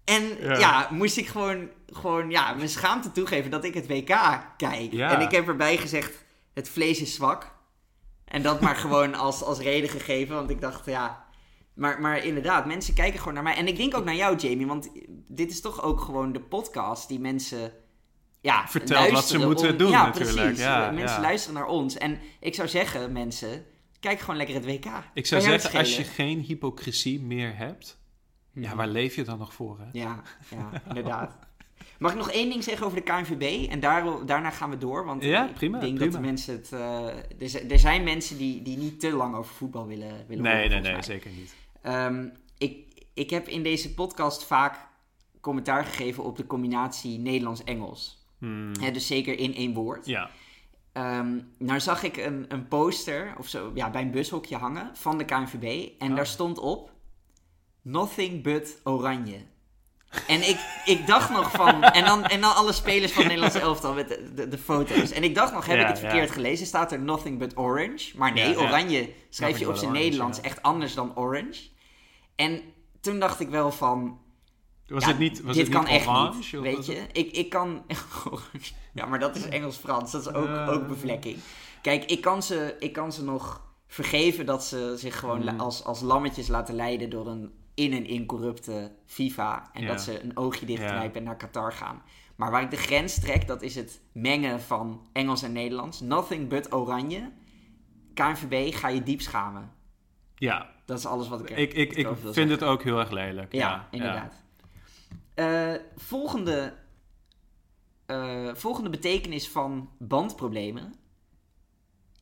[0.06, 0.58] En Ja.
[0.58, 4.16] ja, moest ik gewoon, gewoon ja, mijn schaamte toegeven dat ik het WK
[4.58, 4.92] kijk.
[4.92, 5.16] Ja.
[5.16, 6.24] En ik heb erbij gezegd,
[6.54, 7.53] het vlees is zwak.
[8.26, 11.22] En dat maar gewoon als, als reden gegeven, want ik dacht, ja...
[11.74, 13.56] Maar, maar inderdaad, mensen kijken gewoon naar mij.
[13.56, 14.90] En ik denk ook naar jou, Jamie, want
[15.28, 17.72] dit is toch ook gewoon de podcast die mensen...
[18.42, 20.38] Ja, Vertelt wat ze moeten om- doen ja, natuurlijk.
[20.38, 20.64] Precies.
[20.64, 21.22] Ja, mensen ja.
[21.22, 21.98] luisteren naar ons.
[21.98, 23.66] En ik zou zeggen, mensen,
[24.00, 24.86] kijk gewoon lekker het WK.
[25.14, 27.98] Ik zou zeggen, als je geen hypocrisie meer hebt,
[28.54, 29.80] ja, waar leef je dan nog voor?
[29.80, 29.86] Hè?
[29.92, 31.38] Ja, ja, inderdaad.
[32.00, 33.70] Mag ik nog één ding zeggen over de KNVB?
[33.70, 35.06] En daar, daarna gaan we door.
[35.06, 36.12] Want Ja, ik prima, denk prima.
[36.12, 36.72] dat de mensen het...
[36.72, 37.08] eh,
[37.42, 40.54] er, zijn- er zijn mensen die, die niet te lang over voetbal willen, willen Nee,
[40.64, 41.54] horen, nee, nee, zeker niet.
[41.82, 42.28] Ehm,
[42.58, 42.78] ik,
[43.14, 44.78] ik heb in deze podcast vaak
[45.42, 48.26] commentaar gegeven op de combinatie Nederlands-Engels.
[48.38, 50.06] Hmm, dus zeker in één woord.
[50.06, 50.30] Ja,
[50.92, 55.18] Ehm, nou zag ik een, een poster of zo, ja, bij een bushokje hangen van
[55.18, 55.90] de KNVB.
[56.00, 56.16] En Oh.
[56.16, 56.92] daar stond op:
[57.82, 59.38] Nothing but oranje.
[60.28, 61.84] En ik, ik dacht nog van.
[61.84, 65.12] En dan, en dan alle spelers van het Nederlandse elftal met de, de, de foto's.
[65.12, 66.10] En ik dacht nog: heb Ja, ik het ja.
[66.10, 66.66] verkeerd gelezen?
[66.66, 68.12] Staat er Nothing but orange?
[68.18, 71.62] Maar nee, Ja, oranje schrijf je op zijn orange, Nederlands echt anders dan orange.
[72.36, 72.62] En
[73.02, 74.20] toen dacht ik wel van.
[74.88, 76.38] was het niet, was dit het kan niet echt orange?
[76.38, 77.02] niet, weet je.
[77.12, 77.84] Ik, ik kan...
[78.94, 80.12] ja, maar dat is Engels-Frans.
[80.12, 81.38] Dat is ook, ook bevlekking.
[81.82, 85.60] Kijk, ik kan, ze, ik kan ze nog vergeven dat ze zich gewoon la- Mm.
[85.60, 89.70] als, als lammetjes laten leiden door een in- en incorrupte FIFA.
[89.74, 89.88] En Ja.
[89.88, 91.18] dat ze een oogje dichtknijpen Ja.
[91.18, 92.02] en naar Qatar gaan.
[92.36, 96.00] Maar waar ik de grens trek, dat is het mengen van Engels en Nederlands.
[96.00, 97.32] Nothing but oranje.
[98.14, 99.72] KNVB, ga je diep schamen.
[100.36, 102.52] Ja, Dat is alles wat ik, ik, ik, ik wil vind zeggen.
[102.54, 103.52] het ook heel erg lelijk.
[103.54, 104.44] Ja, Ja, inderdaad.
[105.34, 106.74] Eh, volgende,
[108.06, 110.94] eh, volgende betekenis van bandproblemen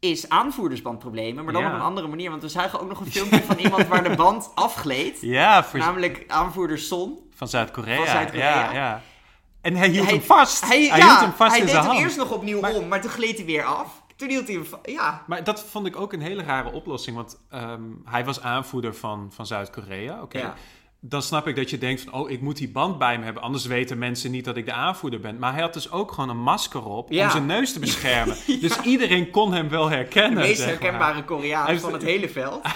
[0.09, 1.67] is aanvoerdersbandproblemen, maar dan Ja.
[1.69, 2.29] op een andere manier.
[2.29, 5.17] Want we zagen ook nog een filmpje van iemand waar de band afgleed.
[5.21, 7.19] Ja, voor, Namelijk aanvoerder Son.
[7.35, 8.21] van Zuid-Korea.
[8.33, 9.01] Ja, ja.
[9.61, 10.65] En hij hield Hij- hem vast.
[10.67, 12.87] Hij, ja, hield hem vast hij in deed zijn hem eerst nog opnieuw Maar- om,
[12.87, 14.01] maar toen gleed hij weer af.
[14.15, 17.15] Toen hield hij hem Ja, Maar dat vond ik ook een hele rare oplossing.
[17.15, 20.21] Want ehm, hij was aanvoerder van, van Zuid-Korea.
[20.21, 20.37] Oké.
[20.37, 20.53] Ja.
[21.03, 22.13] Dan snap ik dat je denkt van...
[22.13, 23.43] oh, ik moet die band bij me hebben...
[23.43, 25.39] anders weten mensen niet dat ik de aanvoerder ben.
[25.39, 27.11] Maar hij had dus ook gewoon een masker op...
[27.11, 27.23] Ja.
[27.25, 28.35] om zijn neus te beschermen.
[28.61, 30.39] Dus iedereen kon hem wel de herkennen.
[30.39, 30.79] meest zeg maar.
[30.81, 32.61] herkenbare Koreaan Hij- van het hele veld.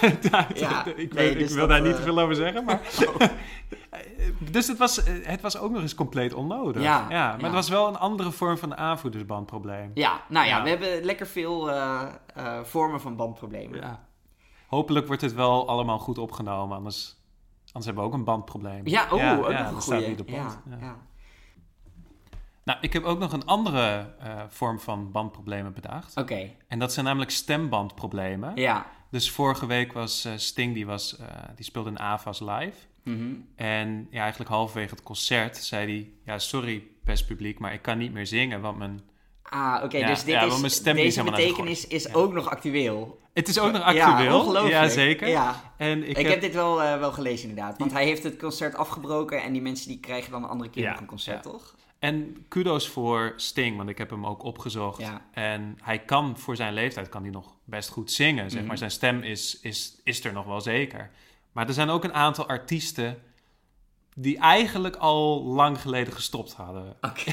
[0.56, 2.82] Ja, ik, nee, dus ik wil dat, daar niet eh, te veel over zeggen, maar...
[4.52, 6.82] dus het was, het was ook nog eens compleet onnodig.
[6.82, 9.92] Ja, maar het was wel een andere vorm van aanvoerdersbandprobleem.
[9.94, 10.64] Ja, nou ja, Ja.
[10.64, 12.02] we hebben lekker veel eh,
[12.36, 13.80] eh, vormen van bandproblemen.
[13.80, 14.04] Ja.
[14.68, 17.16] Hopelijk wordt het wel allemaal goed opgenomen, anders,
[17.76, 18.88] anders hebben we ook een bandprobleem.
[18.88, 19.36] Ja, oh, ook ja,
[19.72, 20.60] nog een op ja, band.
[20.70, 20.78] Ja.
[20.80, 20.98] ja.
[22.64, 26.18] Nou, ik heb ook nog een andere eh, vorm van bandproblemen bedacht.
[26.18, 28.56] Oké, En dat zijn namelijk stembandproblemen.
[28.56, 28.86] ja.
[29.10, 32.78] Dus vorige week was eh, Sting, die, was, eh, die speelde in AVAS live.
[33.04, 33.34] Mhm.
[33.56, 36.10] En ja, eigenlijk halverwege het concert zei hij...
[36.34, 38.62] Ja, sorry best publiek, maar ik kan niet meer zingen...
[38.62, 39.00] want mijn
[39.42, 42.14] Ah, oké, Ja, dus dit ja, is, want mijn stem is deze betekenis is Ja.
[42.14, 43.20] ook nog actueel.
[43.36, 44.40] Het is ook nog Ja, actueel.
[44.40, 44.74] ongelooflijk.
[44.74, 45.28] Ja, zeker.
[45.28, 45.74] Ja.
[45.78, 47.78] En ik, Ik, heb, dit wel, eh, wel gelezen inderdaad.
[47.78, 50.84] Want hij heeft het concert afgebroken en die mensen die krijgen dan een andere keer
[50.84, 51.52] Ja, nog een concert, ja.
[51.52, 51.76] toch?
[52.00, 55.00] En kudos voor Sting, want ik heb hem ook opgezocht.
[55.02, 55.22] Ja.
[55.32, 58.68] En hij kan voor zijn leeftijd kan hij nog best goed zingen, zeg Mhm.
[58.68, 58.78] maar.
[58.78, 61.12] Zijn stem is, is, is er nog wel zeker.
[61.52, 63.18] Maar er zijn ook een aantal artiesten
[64.18, 66.96] die eigenlijk al lang geleden gestopt hadden.
[67.02, 67.32] Oké.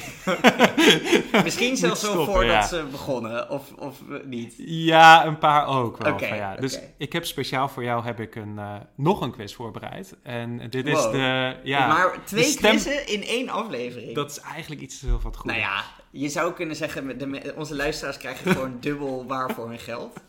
[1.45, 2.67] Misschien zelfs wel stoppen, voordat ja.
[2.67, 4.55] ze begonnen, of, of niet.
[4.57, 6.25] Ja, een paar ook wel.
[6.25, 6.57] Ja.
[6.57, 10.17] Dus ik heb speciaal voor jou heb ik een, eh, nog een quiz voorbereid.
[10.23, 11.57] En dit is de...
[11.63, 14.15] Ja, maar twee stem- quizzen in één aflevering.
[14.15, 15.57] Dat is eigenlijk iets te veel van het goede.
[15.57, 19.79] Nou ja, je zou kunnen zeggen, de, onze luisteraars krijgen gewoon dubbel waar voor hun
[19.79, 20.21] geld.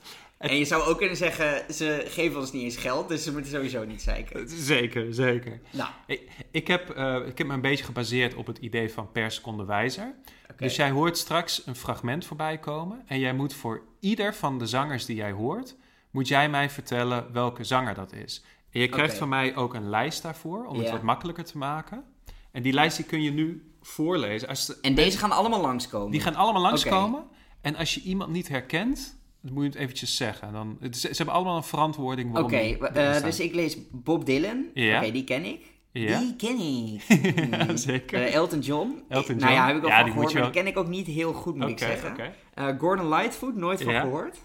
[0.49, 3.51] En je zou ook kunnen zeggen, ze geven ons niet eens geld, dus ze moeten
[3.51, 4.49] sowieso niet zeiken.
[4.49, 5.59] Zeker, zeker.
[5.71, 9.11] Nou, Ik, ik, heb, eh, ik heb me een beetje gebaseerd op het idee van
[9.11, 10.13] per seconde wijzer.
[10.57, 13.01] Dus jij hoort straks een fragment voorbij komen.
[13.05, 15.75] En jij moet voor ieder van de zangers die jij hoort,
[16.11, 18.43] moet jij mij vertellen welke zanger dat is.
[18.71, 22.03] En je krijgt van mij ook een lijst daarvoor, om het wat makkelijker te maken.
[22.51, 24.47] En die lijst die kun je nu voorlezen.
[24.47, 26.11] Als de- En deze gaan allemaal langskomen.
[26.11, 27.23] die gaan allemaal langskomen.
[27.61, 30.53] En als je iemand niet herkent, dan moet je het eventjes zeggen.
[30.53, 34.65] Dan, het ze hebben allemaal een verantwoording Oké, eh, dus ik lees Bob Dylan.
[34.73, 34.97] Ja.
[35.01, 35.71] Oké, die ken ik.
[35.91, 36.19] Ja.
[36.19, 37.01] Die ken ik.
[37.67, 38.23] Ja, zeker.
[38.23, 39.03] Eh, Elton John.
[39.09, 41.07] Elton Nou ja, heb ik Ja, van die gehoord, maar die ken ik ook niet
[41.07, 42.33] heel goed, moet ik zeggen.
[42.53, 43.99] Eh, Gordon Lightfoot, nooit van Ja.
[44.01, 44.39] gehoord.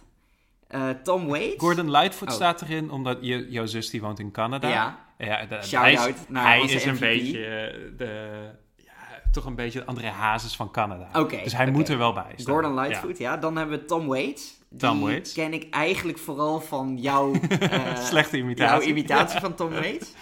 [0.68, 1.54] Eh, Tom Waits.
[1.62, 2.34] Gordon Lightfoot Oh.
[2.34, 4.68] staat erin, omdat je, jouw zus die woont in Canada.
[4.68, 5.06] Ja.
[5.18, 7.32] Ja, de- hij is, out naar hij is een beetje
[7.96, 8.30] de,
[8.76, 8.92] ja,
[9.32, 11.08] toch een beetje de André Hazes van Canada.
[11.42, 12.54] Dus hij moet er wel bij staan.
[12.54, 13.36] Gordon Lightfoot, ja.
[13.36, 14.57] Dan hebben we Tom Waits.
[14.76, 15.32] Tom Die Waits.
[15.32, 18.78] ken ik eigenlijk vooral van jouw, eh, Slechte imitatie.
[18.80, 20.12] jouw imitatie van Tom Waits.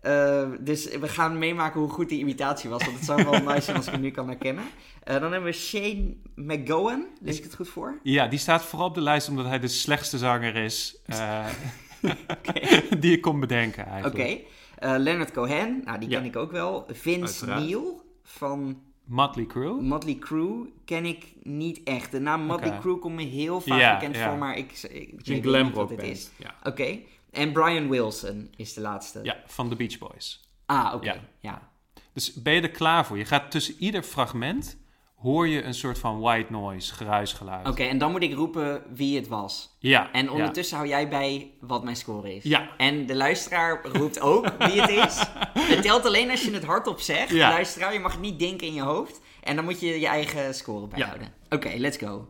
[0.00, 2.84] Eh, dus we gaan meemaken hoe goed die imitatie was.
[2.84, 4.64] Want het zou wel nice zijn als ik hem nu kan herkennen.
[5.02, 7.06] Eh, dan hebben we Shane McGowan.
[7.20, 7.98] Lees ik het goed voor?
[8.02, 11.00] Ja, die staat vooral op de lijst omdat hij de slechtste zanger is
[13.00, 13.92] die ik kon bedenken Oké.
[13.92, 14.46] eigenlijk.
[14.78, 15.82] Eh, Leonard Cohen.
[15.84, 16.18] Nou, die Ja.
[16.18, 16.86] ken ik ook wel.
[16.92, 17.60] Vince Uiteraard.
[17.60, 19.80] Neil van Motley Crue.
[19.82, 22.10] Motley Crue ken ik niet echt.
[22.10, 22.78] De naam Motley.
[22.78, 25.88] Crue komt me heel vaak bekend voor, maar ik, ik, Het weet glam niet wat
[25.88, 26.02] band.
[26.02, 26.30] is.
[26.38, 26.54] Ja.
[26.62, 26.98] Oké.
[27.30, 29.20] En Brian Wilson is de laatste.
[29.22, 30.40] ja, van de Beach Boys.
[30.66, 31.06] Ah, oké.
[31.12, 31.20] Ja.
[31.40, 31.70] Ja.
[32.12, 33.18] Dus ben je er klaar voor?
[33.18, 34.76] Je gaat tussen ieder fragment
[35.20, 37.68] hoor je een soort van white noise, geruisgeluid.
[37.68, 39.76] Oké, en dan moet ik roepen wie het was.
[39.78, 40.12] Ja.
[40.12, 40.30] En ja.
[40.30, 42.44] ondertussen hou jij bij wat mijn score is.
[42.44, 42.68] Ja.
[42.76, 45.22] En de luisteraar roept ook wie het is.
[45.74, 47.30] Het telt alleen als je het hardop zegt.
[47.30, 47.48] Ja.
[47.48, 49.20] Luisteraar, je mag het niet denken in je hoofd.
[49.42, 51.28] En dan moet je je eigen score bijhouden.
[51.50, 52.26] Oké, let's go.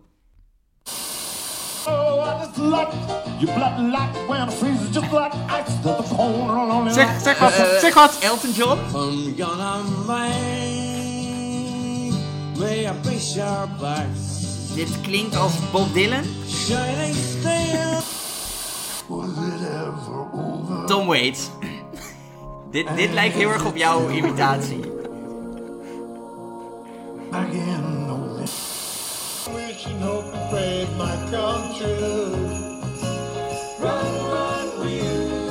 [1.86, 2.42] Oh,
[6.92, 8.18] Zeg, zeg wat, Eh, zeg wat!
[8.20, 8.78] Elton John?
[14.74, 16.24] Dit klinkt als Bob Dylan.
[20.86, 21.50] Tom Waits.
[22.70, 24.80] dit, dit lijkt heel erg op jouw imitatie.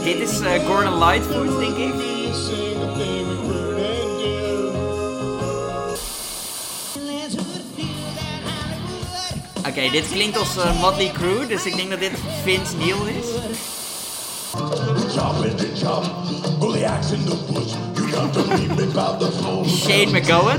[0.04, 1.93] Dit is eh, Gordon Lightfoot, denk ik.
[9.78, 12.12] Oké, dit klinkt als eh, Motley Crue, dus ik denk dat dit
[12.44, 13.26] Vince Neil is.
[19.66, 20.58] Shane McGowan.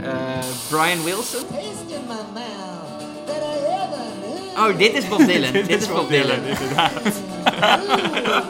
[0.00, 1.40] Eh, Brian Wilson.
[4.56, 5.52] Oh, dit is Bob Dylan.
[5.52, 6.38] dit, is Bob Dylan.
[6.44, 6.92] inderdaad.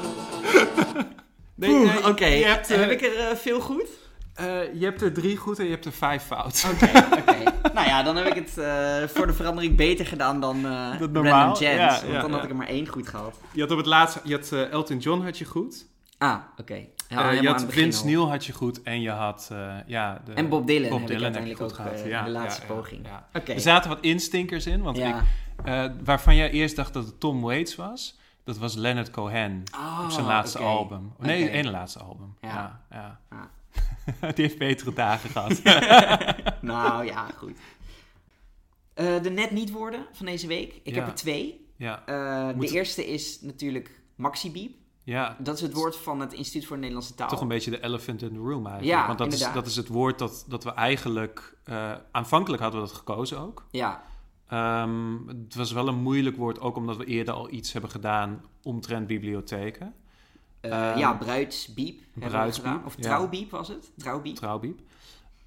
[1.66, 3.88] nee, Oeh, nee, Oké, je, hebt, eh, heb ik er eh, veel goed?
[4.34, 6.66] eh, je hebt er drie goed en je hebt er vijf fout.
[6.74, 6.84] Oké,
[7.20, 7.52] oké.
[7.74, 8.50] Nou ja, dan heb ik het
[9.10, 10.60] voor de verandering beter gedaan dan
[11.12, 11.76] normaal, Jens.
[11.78, 13.34] ja, want ja, dan had ik er maar één goed gehad.
[13.52, 15.86] Je had op het laatste, je had Elton John had je goed.
[16.18, 16.86] Ah, oké.
[17.08, 18.04] Je had Vince.
[18.04, 19.50] Neil had je goed en je had
[19.86, 21.92] ja, de, En Bob Dylan heb ik je uiteindelijk goed ook, gehad.
[21.92, 23.06] eh, Ja, de laatste poging.
[23.46, 25.14] Er zaten wat instinkers in, want ik,
[26.04, 30.10] waarvan jij eerst dacht dat het Tom Waits was, dat was Leonard Cohen Oh, op
[30.10, 30.66] zijn laatste oké.
[30.66, 31.12] album.
[31.18, 31.52] Nee, Oké.
[31.52, 32.36] ene laatste album.
[32.40, 32.80] Ja.
[32.90, 33.38] Ja, ja.
[34.20, 34.30] Ah.
[34.34, 35.60] Die heeft betere dagen gehad.
[36.60, 37.58] Nou ja, goed.
[38.94, 40.80] Eh, de net niet woorden van deze week.
[40.82, 41.00] Ik Ja.
[41.00, 41.66] heb er twee.
[41.76, 44.76] ja, Eh, Moet- De eerste is natuurlijk Maxibiep.
[45.02, 47.28] ja, Dat is het woord van het Instituut voor de Nederlandse Taal.
[47.28, 48.84] toch een beetje de elephant in the room eigenlijk.
[49.00, 51.56] Ja, Want dat is, dat is het woord dat, dat we eigenlijk...
[51.64, 53.64] eh, aanvankelijk hadden we dat gekozen ook.
[53.70, 54.02] Ja,
[54.52, 58.44] Ehm, het was wel een moeilijk woord, ook omdat we eerder al iets hebben gedaan
[58.62, 59.94] omtrent bibliotheken.
[60.60, 62.84] Eh, Ehm, ja, bruidsbiep we bruidsbiep, gedaan.
[62.86, 63.02] Of ja.
[63.02, 63.90] trouwbiep was het?
[63.96, 64.36] Trouwbiep.
[64.36, 64.80] Trouwbiep.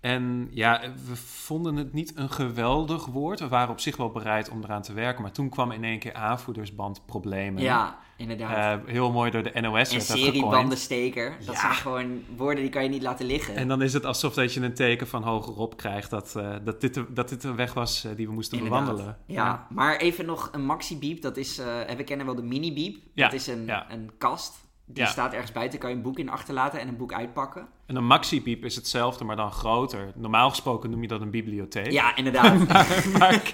[0.05, 3.39] En ja, we vonden het niet een geweldig woord.
[3.39, 5.21] We waren op zich wel bereid om eraan te werken.
[5.21, 7.61] Maar toen kwam in één keer aanvoerdersbandproblemen.
[7.63, 8.79] Ja, inderdaad.
[8.81, 11.35] Eh, heel mooi door de NOS en werd dat seriebandensteker.
[11.45, 11.61] Dat Ja.
[11.61, 13.55] zijn gewoon woorden die kan je niet laten liggen.
[13.55, 16.81] En dan is het alsof dat je een teken van hogerop krijgt dat, eh, dat,
[16.81, 18.81] dit, de, dat dit een weg was eh, die we moesten Inderdaad.
[18.81, 19.17] bewandelen.
[19.25, 19.67] Ja.
[19.69, 21.21] maar even nog een maxi-beep.
[21.21, 22.95] Dat is, eh we kennen wel de mini-beep.
[23.13, 23.91] Ja, Dat is een, ja.
[23.91, 24.63] een kast.
[24.87, 25.09] Die Ja.
[25.09, 25.79] staat ergens buiten.
[25.79, 27.67] Kan je een boek in achterlaten en een boek uitpakken.
[27.85, 30.11] En een maxi-piep is hetzelfde, maar dan groter.
[30.15, 31.91] Normaal gesproken noem je dat een bibliotheek.
[31.91, 32.57] Ja, inderdaad.
[32.67, 33.53] maar, maar,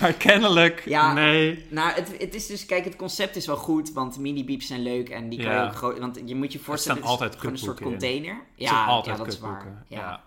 [0.00, 1.12] maar kennelijk, Ja.
[1.12, 1.66] nee.
[1.70, 2.66] nou, het, het is dus...
[2.66, 3.92] Kijk, het concept is wel goed.
[3.92, 5.08] Want mini-beeps zijn leuk.
[5.08, 5.62] En die kan Ja.
[5.62, 5.98] je ook groot...
[5.98, 6.96] Want je moet je voorstellen...
[6.98, 7.86] het is altijd gewoon een soort in.
[7.86, 8.42] container.
[8.54, 9.84] Ja, ja, dat is waar.
[9.88, 9.98] Ja.
[9.98, 10.20] Ja.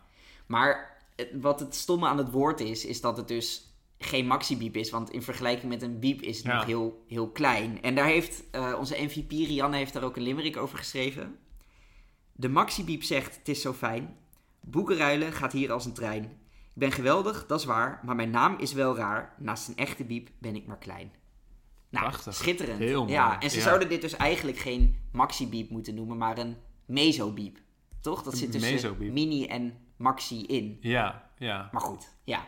[0.45, 2.85] Maar het- wat het stomme aan het woord is...
[2.85, 3.68] Is dat het dus
[3.99, 4.89] geen maxi-biep is.
[4.89, 6.55] Want in vergelijking met een biep is het Ja.
[6.55, 7.81] nog heel, heel klein.
[7.81, 11.37] En daar heeft eh, onze MVP Rianne heeft daar ook een limerick over geschreven.
[12.31, 14.17] De maxi-biep zegt, het is zo fijn.
[14.61, 16.23] Boekenruilen gaat hier als een trein.
[16.23, 17.99] Ik ben geweldig, dat is waar.
[18.05, 19.33] Maar mijn naam is wel raar.
[19.37, 21.11] Naast een echte biep ben ik maar klein.
[21.89, 22.33] Nou, Prachtig.
[22.33, 22.79] schitterend.
[22.79, 23.13] Heel mooi.
[23.13, 23.63] Ja, en ze Ja.
[23.63, 27.57] zouden dit dus eigenlijk geen maxi-biep moeten noemen, maar een meso-biep.
[28.01, 28.23] Toch?
[28.23, 30.77] Dat zit tussen mini en maxi in.
[30.81, 31.69] Ja, ja.
[31.71, 32.47] Maar goed, ja.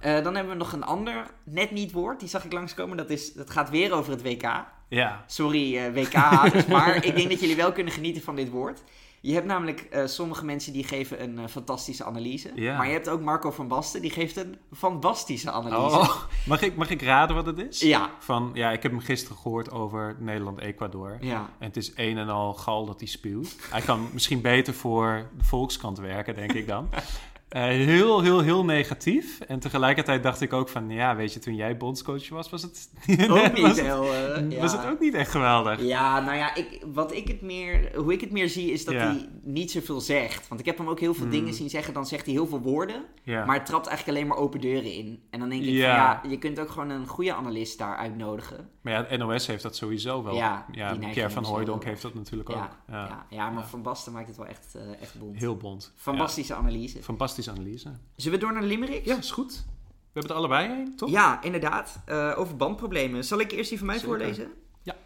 [0.00, 2.20] Eh, dan hebben we nog een ander net niet woord.
[2.20, 2.96] Die zag ik langskomen.
[2.96, 4.64] Dat, is, dat gaat weer over het WK.
[4.88, 8.82] Ja, Sorry eh, WK-haters, maar ik denk dat jullie wel kunnen genieten van dit woord.
[9.22, 12.50] Je hebt namelijk eh, sommige mensen die geven een fantastische analyse.
[12.54, 12.76] Ja.
[12.76, 15.96] Maar je hebt ook Marco van Basten, die geeft een fantastische analyse.
[15.96, 17.80] Oh, mag, ik, mag ik raden wat het is?
[17.80, 18.10] Ja.
[18.18, 21.16] Van, ja, ik heb hem gisteren gehoord over Nederland-Ecuador.
[21.20, 21.50] Ja.
[21.58, 23.56] En het is een en al gal dat hij spuwt.
[23.70, 26.88] Hij kan misschien beter voor de Volkskrant werken, denk ik dan.
[27.50, 29.40] Eh, heel, heel, heel negatief.
[29.40, 30.90] En tegelijkertijd dacht ik ook van...
[30.90, 32.90] Ja, weet je, toen jij bondscoach was, was het...
[33.30, 34.12] Ook niet was, het, heel...
[34.14, 34.60] eh, ja.
[34.60, 35.82] was het ook niet echt geweldig.
[35.82, 38.94] Ja, nou ja, ik, wat ik het meer, hoe ik het meer zie is dat
[38.94, 39.00] Ja.
[39.00, 40.48] hij niet zoveel zegt.
[40.48, 41.30] Want ik heb hem ook heel veel Mm.
[41.30, 41.94] dingen zien zeggen.
[41.94, 43.44] Dan zegt hij heel veel woorden, Ja.
[43.44, 45.20] maar het trapt eigenlijk alleen maar open deuren in.
[45.30, 48.68] En dan denk ik van ja, je kunt ook gewoon een goede analist daar uitnodigen.
[48.80, 50.34] Maar ja, het NOS heeft dat sowieso wel.
[50.34, 51.88] Ja, Ja, Pierre van Hooijdonk wel.
[51.90, 52.70] heeft dat natuurlijk Ja, ook.
[52.86, 53.06] ja.
[53.06, 53.26] Ja.
[53.30, 53.66] Ja, maar.
[53.66, 55.38] Van Basten maakt het wel echt, eh, echt bond.
[55.38, 55.92] Heel bond.
[55.96, 57.02] Fantastische analyse.
[57.02, 57.92] Fantastische analyse.
[58.16, 59.04] Zullen we door naar Limerick?
[59.04, 59.64] Ja, is goed.
[59.86, 61.10] We hebben er allebei een, toch?
[61.10, 62.02] Ja, inderdaad.
[62.06, 63.24] Eh, over bandproblemen.
[63.24, 64.10] Zal ik eerst die van mij Zeker.
[64.18, 64.52] voorlezen?
[64.82, 64.96] Ja.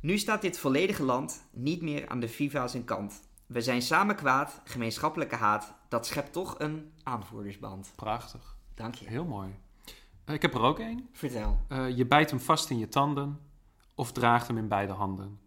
[0.00, 3.20] Nu staat dit volledige land niet meer aan de FIFA zijn kant.
[3.46, 5.74] We zijn samen kwaad, gemeenschappelijke haat.
[5.88, 7.92] Dat schept toch een aanvoerdersband.
[7.96, 8.56] Prachtig.
[8.74, 9.08] Dank je.
[9.08, 9.48] Heel mooi.
[10.24, 11.08] Eh, ik heb er ook één.
[11.12, 11.60] Vertel.
[11.68, 13.38] Eh, je bijt hem vast in je tanden
[13.94, 15.38] of draagt hem in beide handen.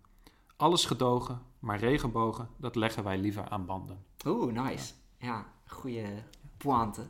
[0.58, 3.98] Alles gedogen, maar regenbogen, dat leggen wij liever aan banden.
[4.26, 4.94] Oeh, nice.
[5.18, 6.06] Ja, goede
[6.58, 7.02] pointe.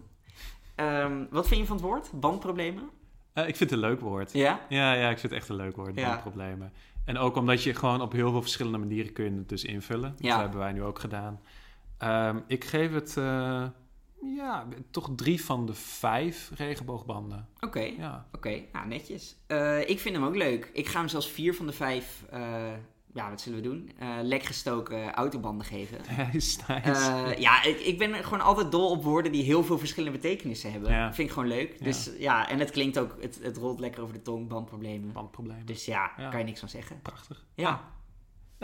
[0.75, 2.11] Ehm, wat vind je van het woord?
[2.13, 2.89] Bandproblemen?
[3.33, 4.31] Eh, ik vind het een leuk woord.
[4.31, 4.59] Ja?
[4.69, 6.07] Ja, ja, ik vind het echt een leuk woord, Ja.
[6.09, 6.71] bandproblemen.
[7.05, 10.15] En ook omdat je gewoon op heel veel verschillende manieren kun je het dus invullen.
[10.17, 10.29] Ja.
[10.29, 11.39] Dat hebben wij nu ook gedaan.
[11.97, 13.63] Ehm, ik geef het, eh,
[14.23, 17.47] ja, toch drie van de vijf regenboogbanden.
[17.59, 17.79] Oké.
[17.97, 18.27] Ja.
[18.35, 19.35] Oké, nou netjes.
[19.47, 20.69] Eh, ik vind hem ook leuk.
[20.73, 22.71] Ik ga hem zelfs vier van de vijf, eh,
[23.13, 23.91] ja, wat zullen we doen?
[24.21, 25.97] Lek gestoken autobanden geven.
[26.33, 27.35] Nice, nice.
[27.39, 30.91] Ja, ik, ik ben gewoon altijd dol op woorden die heel veel verschillende betekenissen hebben.
[30.91, 31.13] Ja.
[31.13, 31.75] Vind ik gewoon leuk.
[31.79, 31.85] Ja.
[31.85, 35.11] Dus ja, en het klinkt ook, het, het rolt lekker over de tong, bandproblemen.
[35.11, 35.65] bandproblemen.
[35.65, 36.29] Dus ja, Ja.
[36.29, 36.99] kan je niks van zeggen.
[37.01, 37.45] Prachtig.
[37.55, 37.81] Ja.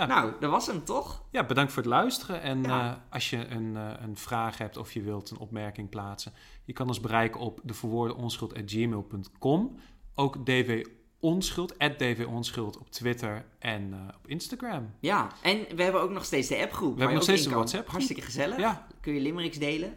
[0.08, 1.24] Nou, Nou, dat was hem toch?
[1.32, 2.42] Ja, bedankt voor het luisteren.
[2.42, 2.90] En Ja.
[2.92, 6.34] eh, als je een, eh, een vraag hebt of je wilt een opmerking plaatsen,
[6.66, 9.76] je kan ons bereiken op de verwoorde onschuld@gmail.com.
[10.16, 10.86] Ook dv
[11.20, 14.94] onschuld, dv onschuld op Twitter en eh, op Instagram.
[15.00, 16.94] Ja, en we hebben ook nog steeds de appgroep.
[16.94, 17.88] We hebben nog steeds een WhatsApp.
[17.88, 18.58] Hartstikke gezellig.
[18.58, 19.94] Ja, Kun je limericks delen.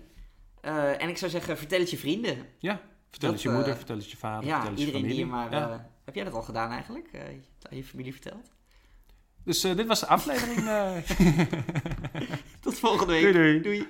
[0.61, 2.47] En ik zou zeggen, vertel het je vrienden.
[2.59, 2.81] ja.
[3.11, 5.25] Vertel Dat, het je moeder, vertel het je vader, ja, vertel het je iedereen die
[5.25, 5.41] familie.
[5.41, 5.71] je maar...
[5.71, 5.91] Ja.
[6.05, 7.11] heb jij dat al gedaan eigenlijk?
[7.71, 8.51] Aan je familie verteld?
[9.45, 10.67] Dus eh, dit was de aflevering.
[10.69, 10.97] eh.
[12.61, 13.23] Tot volgende week.
[13.23, 13.61] Doei, doei.
[13.61, 13.89] doei.